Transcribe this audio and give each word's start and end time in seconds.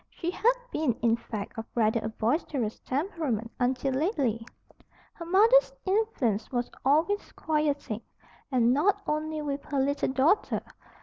She 0.09 0.31
had 0.31 0.55
been, 0.71 0.93
in 1.03 1.15
fact, 1.15 1.59
of 1.59 1.65
rather 1.75 1.99
a 2.01 2.09
boisterous 2.09 2.79
temperament 2.79 3.51
until 3.59 3.93
lately. 3.93 4.43
Her 5.13 5.25
mother's 5.27 5.71
influence 5.85 6.51
was 6.51 6.71
always 6.83 7.31
quieting, 7.33 8.01
and 8.51 8.73
not 8.73 9.03
only 9.05 9.43
with 9.43 9.63
her 9.65 9.79
little 9.79 10.09
daughter. 10.09 10.63